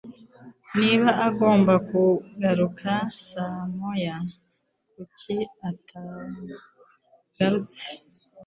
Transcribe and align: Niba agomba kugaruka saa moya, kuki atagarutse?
Niba 0.79 1.09
agomba 1.27 1.73
kugaruka 1.89 2.91
saa 3.29 3.61
moya, 3.77 4.17
kuki 4.91 5.35
atagarutse? 5.69 7.87